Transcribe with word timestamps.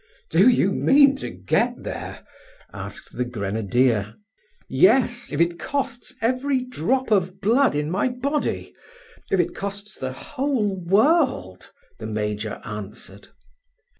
"Do 0.31 0.49
you 0.49 0.71
mean 0.71 1.15
to 1.17 1.29
get 1.29 1.75
there?" 1.77 2.25
asked 2.73 3.15
the 3.15 3.23
grenadier. 3.23 4.15
"Yes, 4.67 5.31
if 5.31 5.39
it 5.39 5.59
costs 5.59 6.15
every 6.23 6.63
drop 6.63 7.11
of 7.11 7.39
blood 7.39 7.75
in 7.75 7.91
my 7.91 8.09
body! 8.09 8.73
if 9.29 9.39
it 9.39 9.53
costs 9.53 9.95
the 9.99 10.11
whole 10.13 10.75
world!" 10.87 11.71
the 11.99 12.07
major 12.07 12.59
answered. 12.63 13.27